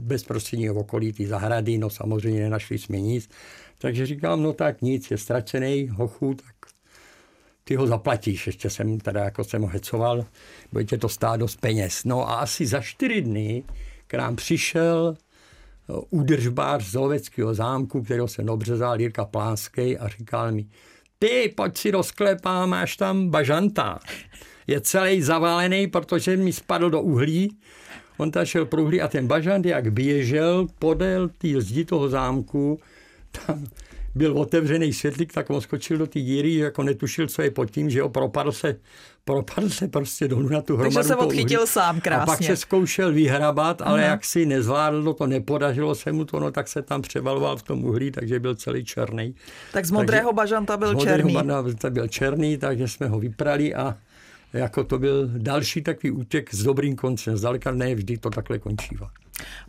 [0.00, 3.28] bezprostředního okolí ty zahrady, no samozřejmě nenašli jsme nic.
[3.78, 6.54] Takže říkám, no tak nic, je ztracený hochu, tak
[7.64, 10.24] ty ho zaplatíš, ještě jsem teda jako jsem ho hecoval,
[10.72, 12.04] bude tě to stát dost peněz.
[12.04, 13.64] No a asi za čtyři dny
[14.06, 15.16] k nám přišel
[16.10, 20.66] údržbář z Loveckého zámku, kterého jsem dobře znal, Jirka Plánskej a říkal mi,
[21.18, 23.98] ty, pojď si do sklepa, máš tam bažanta.
[24.66, 27.56] Je celý zaválený, protože mi spadl do uhlí.
[28.16, 32.80] On tam šel pro uhlí a ten bažant, jak běžel podél té zdi toho zámku,
[33.46, 33.66] tam
[34.14, 37.90] byl otevřený světlík, tak on skočil do té díry, jako netušil, co je pod tím,
[37.90, 38.76] že ho propadl se,
[39.24, 40.94] propadl se prostě dolů na tu hromadu.
[40.94, 41.68] Takže se odchytil uhlí.
[41.68, 42.22] sám krásně.
[42.22, 44.06] A pak se zkoušel vyhrabat, ale uh-huh.
[44.06, 47.84] jak si nezvládl, to nepodařilo se mu to, no tak se tam převaloval v tom
[47.84, 49.34] uhlí, takže byl celý černý.
[49.72, 51.34] Tak z modrého takže, bažanta byl z černý.
[51.34, 53.96] bažanta byl černý, takže jsme ho vyprali a
[54.52, 57.36] jako to byl další takový útěk s dobrým koncem.
[57.36, 59.10] Zdaleka ne vždy to takhle končívá.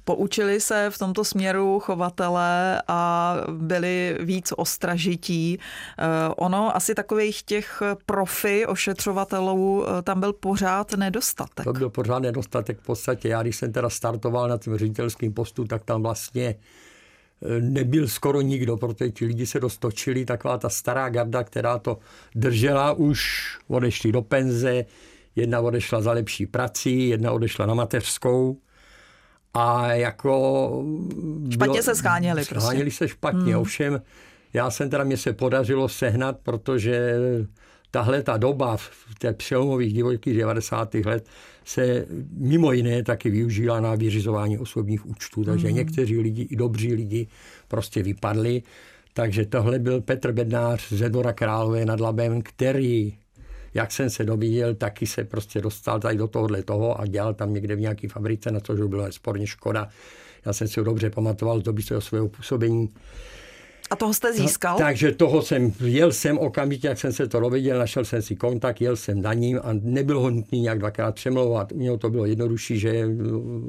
[0.04, 5.60] Poučili se v tomto směru chovatele a byli víc ostražití.
[5.60, 6.04] Eh,
[6.38, 11.64] ono asi takových těch profi ošetřovatelů eh, tam byl pořád nedostatek.
[11.64, 13.30] To byl pořád nedostatek v podstatě.
[13.30, 16.56] Já když jsem teda startoval na tím ředitelském postu, tak tam vlastně
[17.60, 21.98] nebyl skoro nikdo, protože ti lidi se dostočili, taková ta stará garda, která to
[22.36, 23.22] držela už,
[23.68, 24.86] odešli do penze,
[25.36, 28.58] jedna odešla za lepší prací, jedna odešla na mateřskou,
[29.54, 30.84] a jako...
[31.50, 32.46] Špatně bylo, se scháněli.
[32.46, 32.98] Scháněli prostě.
[32.98, 33.62] se špatně, hmm.
[33.62, 34.02] ovšem
[34.54, 37.16] já jsem teda, mě se podařilo sehnat, protože
[37.92, 40.94] tahle ta doba v té přelomových divokých 90.
[40.94, 41.30] let
[41.66, 42.06] se
[42.38, 45.76] mimo jiné taky využila na vyřizování osobních účtů, takže mm.
[45.76, 47.28] někteří lidi, i dobří lidi,
[47.68, 48.64] prostě vypadli.
[49.14, 53.14] Takže tohle byl Petr Bednář ze Dvora Králové nad Labem, který
[53.74, 57.54] jak jsem se dovíděl, taky se prostě dostal tady do tohohle toho a dělal tam
[57.54, 59.90] někde v nějaké fabrice, na což bylo sporně škoda.
[60.46, 62.90] Já jsem si ho dobře pamatoval z doby svého působení.
[63.94, 64.74] A toho jste získal?
[64.74, 68.36] No, takže toho jsem, jel jsem okamžitě, jak jsem se to dověděl, našel jsem si
[68.36, 71.72] kontakt, jel jsem na ním a nebylo ho nutný nějak dvakrát přemlouvat.
[71.72, 73.08] U něho to bylo jednodušší, že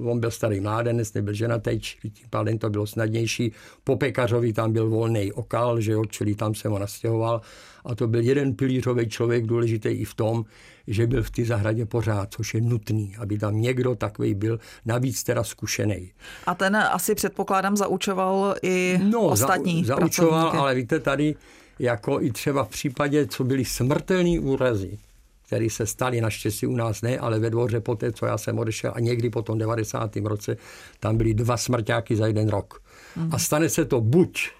[0.04, 3.52] on byl starý mládenec, nebyl ženatý, čili tím pádem to bylo snadnější.
[3.84, 7.40] Po pekařovi tam byl volný okal, že jo, čili tam jsem ho nastěhoval
[7.84, 10.44] a to byl jeden pilířový člověk, důležitý i v tom,
[10.86, 15.22] že byl v té zahradě pořád, což je nutný, aby tam někdo takový byl, navíc
[15.22, 16.12] teda zkušený.
[16.46, 21.34] A ten asi předpokládám zaučoval i no, ostatní za, zaučoval, ale víte tady,
[21.78, 24.98] jako i třeba v případě, co byly smrtelné úrazy,
[25.46, 28.92] které se staly naštěstí u nás ne, ale ve dvoře poté, co já jsem odešel
[28.94, 30.16] a někdy po tom 90.
[30.16, 30.56] roce,
[31.00, 32.82] tam byly dva smrťáky za jeden rok.
[33.16, 33.30] Mm.
[33.32, 34.50] A stane se to buď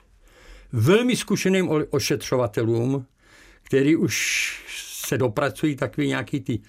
[0.72, 3.06] velmi zkušeným ošetřovatelům,
[3.64, 4.14] který už
[5.04, 6.60] se dopracují takový nějaký ty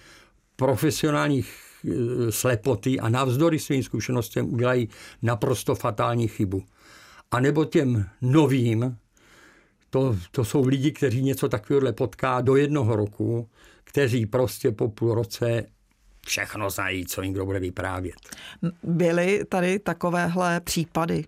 [0.56, 4.88] profesionální e, slepoty a navzdory svým zkušenostem udělají
[5.22, 6.62] naprosto fatální chybu.
[7.30, 8.96] A nebo těm novým,
[9.90, 13.48] to, to jsou lidi, kteří něco takového potká do jednoho roku,
[13.84, 15.64] kteří prostě po půl roce
[16.26, 18.14] všechno znají, co jim kdo bude vyprávět.
[18.82, 21.24] Byly tady takovéhle případy?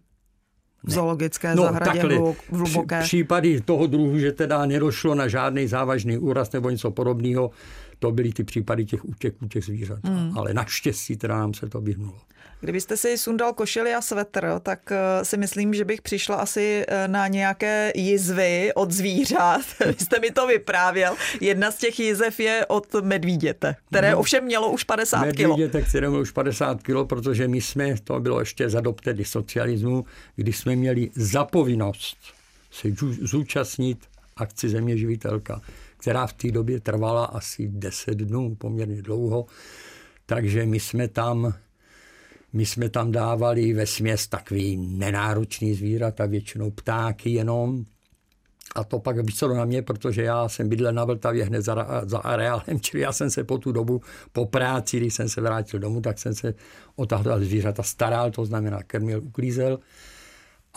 [0.85, 2.19] V zoologické no, zahradě takhle,
[2.51, 3.01] v hluboké.
[3.01, 7.51] Případy toho druhu, že teda nedošlo na žádný závažný úraz nebo něco podobného,
[7.99, 9.99] to byly ty případy těch útěků těch zvířat.
[10.05, 10.39] Mm.
[10.39, 12.21] Ale naštěstí teda nám se to vyhnulo.
[12.61, 17.09] Kdybyste si sundal košili a svetr, tak eh, si myslím, že bych přišla asi eh,
[17.09, 19.61] na nějaké jizvy od zvířat.
[19.87, 21.17] Vy jste mi to vyprávěl.
[21.41, 25.39] Jedna z těch jizev je od medvíděte, které no, ovšem mělo už 50 kg.
[25.39, 29.25] Medvíděte, které mělo už 50 kg, protože my jsme, to bylo ještě za dob tedy
[29.25, 30.05] socialismu,
[30.37, 32.19] kdy jsme měli zapovinnost
[32.71, 32.89] se
[33.21, 33.99] zúčastnit
[34.37, 35.61] akci Země živitelka,
[35.99, 39.47] která v té době trvala asi 10 dnů, poměrně dlouho.
[40.27, 41.55] Takže my jsme tam
[42.53, 47.85] my jsme tam dávali ve směs takový nenáročný zvířata, většinou ptáky jenom.
[48.75, 52.19] A to pak vyselo na mě, protože já jsem bydlel na Vltavě hned za, za
[52.19, 54.01] areálem, čili já jsem se po tu dobu,
[54.33, 56.55] po práci, když jsem se vrátil domů, tak jsem se
[56.97, 59.79] o tahle zvířata staral, to znamená krmil, uklízel.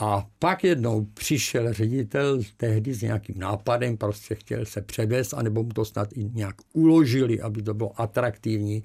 [0.01, 5.69] A pak jednou přišel ředitel tehdy s nějakým nápadem, prostě chtěl se převést, anebo mu
[5.69, 8.83] to snad i nějak uložili, aby to bylo atraktivní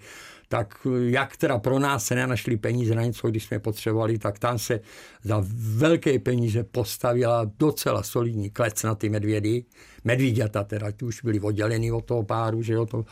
[0.49, 4.59] tak jak teda pro nás se nenašly peníze na něco, když jsme potřebovali, tak tam
[4.59, 4.81] se
[5.23, 9.65] za velké peníze postavila docela solidní klec na ty medvědy.
[10.05, 13.05] Medvíďata teda, ty už byly oddělený od toho páru, že jo, to,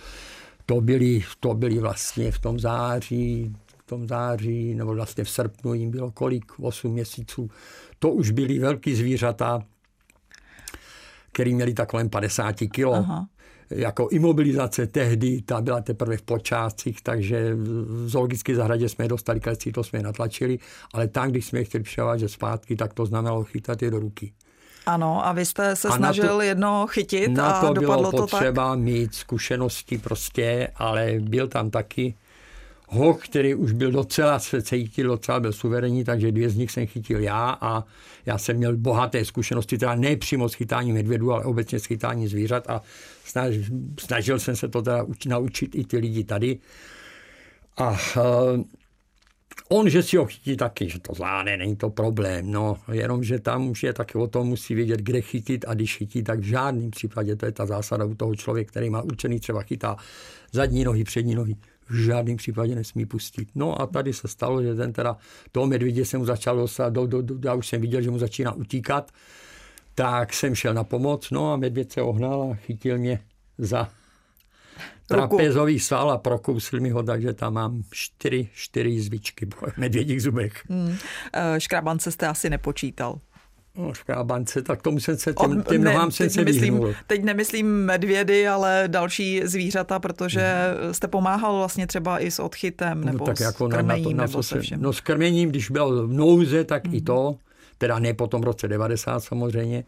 [0.67, 3.53] to byly, to byly vlastně v tom září,
[3.85, 7.51] v tom září, nebo vlastně v srpnu jim bylo kolik, 8 měsíců.
[7.99, 9.63] To už byly velký zvířata,
[11.33, 12.95] který měli tak kolem 50 kilo.
[12.95, 13.27] Aha
[13.71, 19.41] jako imobilizace tehdy, ta byla teprve v počátcích, takže v zoologické zahradě jsme je dostali
[19.41, 20.59] klecí, to jsme je natlačili,
[20.93, 24.33] ale tam, když jsme je chtěli převážet zpátky, tak to znamenalo chytat je do ruky.
[24.87, 28.11] Ano, a vy jste se a snažil to, jedno chytit na a to dopadlo bylo
[28.11, 28.79] to potřeba tak?
[28.79, 32.15] mít zkušenosti prostě, ale byl tam taky
[32.89, 36.87] hoch, který už byl docela, se cítil, docela byl suverénní, takže dvě z nich jsem
[36.87, 37.85] chytil já a
[38.27, 42.29] já jsem měl bohaté zkušenosti, teda ne přímo s chytáním medvědů, ale obecně s chytáním
[42.29, 42.83] zvířat a
[43.25, 43.65] snažil,
[44.01, 46.59] snažil jsem se to teda naučit i ty lidi tady.
[47.77, 47.97] A uh,
[49.69, 53.39] On, že si ho chytí taky, že to zvládne, není to problém, no, jenom, že
[53.39, 56.43] tam už je taky o tom, musí vědět, kde chytit a když chytí, tak v
[56.43, 59.97] žádném případě, to je ta zásada u toho člověka, který má určený třeba chytá
[60.53, 61.57] zadní nohy, přední nohy,
[61.89, 63.49] v žádném případě nesmí pustit.
[63.55, 65.17] No a tady se stalo, že ten teda
[65.53, 68.19] toho medvědě jsem mu začal dostat, do, do, do, já už jsem viděl, že mu
[68.19, 69.13] začíná utíkat,
[69.95, 73.21] tak jsem šel na pomoc, no a medvěd se ohnal a chytil mě
[73.59, 73.91] za
[75.07, 80.65] trapezový sval a prokousil mi ho, takže tam mám čtyři, čtyři zvičky po medvědích zubech.
[80.69, 80.97] Hmm.
[81.59, 83.19] Škrábance jste asi nepočítal.
[83.77, 87.67] No, škrábance, tak tomu jsem se, těm, těm ne, nohám jsem se nemyslím, Teď nemyslím
[87.67, 90.41] medvědy, ale další zvířata, protože
[90.83, 90.95] hmm.
[90.95, 94.11] jste pomáhal vlastně třeba i s odchytem no, nebo no, tak jako s krmením, na
[94.11, 94.83] to, na nebo se všem.
[94.83, 96.95] No s krmením, když byl v nouze, tak hmm.
[96.95, 97.37] i to,
[97.79, 99.85] teda ne po tom roce 90 samozřejmě,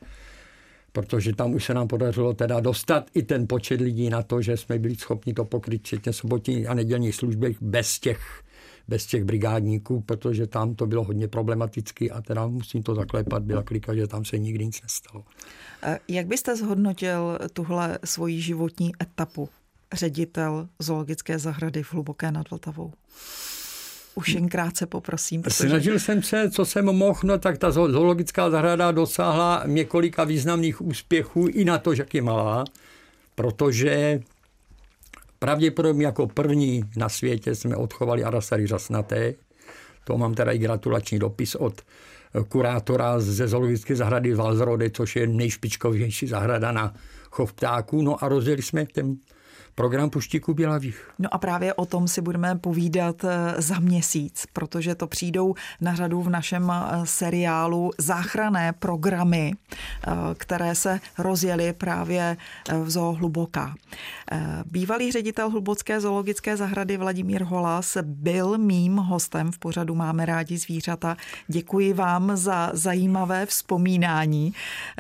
[0.93, 4.57] protože tam už se nám podařilo teda dostat i ten počet lidí na to, že
[4.57, 8.43] jsme byli schopni to pokryt včetně sobotní a nedělní služby bez těch,
[8.89, 13.62] bez těch brigádníků, protože tam to bylo hodně problematické a teda musím to zaklepat, byla
[13.62, 15.24] klika, že tam se nikdy nic nestalo.
[16.09, 19.49] Jak byste zhodnotil tuhle svoji životní etapu?
[19.93, 22.93] Ředitel zoologické zahrady v Hluboké nad Vltavou.
[24.14, 25.43] Už jen krátce poprosím.
[25.43, 25.68] Protože...
[25.68, 31.47] Snažil jsem se, co jsem mohl, no tak ta zoologická zahrada dosáhla několika významných úspěchů
[31.47, 32.64] i na to, že je malá,
[33.34, 34.20] protože
[35.39, 39.34] pravděpodobně jako první na světě jsme odchovali arasary řasnaté.
[40.05, 41.82] To mám teda i gratulační dopis od
[42.49, 46.95] kurátora ze zoologické zahrady Valzrode, což je nejšpičkovější zahrada na
[47.30, 48.03] chov ptáků.
[48.03, 49.16] No a rozjeli jsme ten
[49.77, 51.11] program Puštíku Bělavých.
[51.18, 55.95] No a právě o tom si budeme povídat eh, za měsíc, protože to přijdou na
[55.95, 62.37] řadu v našem eh, seriálu záchrané programy, eh, které se rozjely právě
[62.83, 63.74] v Zoo Hluboká.
[64.64, 71.16] Bývalý ředitel Hlubocké zoologické zahrady Vladimír Holas byl mým hostem v pořadu Máme rádi zvířata.
[71.49, 74.55] Děkuji vám za zajímavé vzpomínání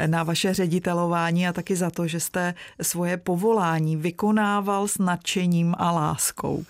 [0.06, 5.74] na vaše ředitelování a taky za to, že jste svoje povolání vykonávali vykonával s nadšením
[5.78, 6.64] a láskou.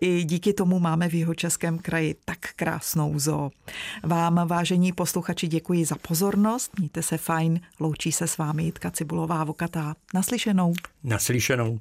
[0.00, 3.50] I díky tomu máme v jeho českém kraji tak krásnou zoo.
[4.02, 9.44] Vám, vážení posluchači, děkuji za pozornost, mějte se fajn, loučí se s vámi Jitka Cibulová
[9.44, 9.94] Vokatá.
[10.14, 10.74] Naslyšenou.
[11.04, 11.80] Naslyšenou.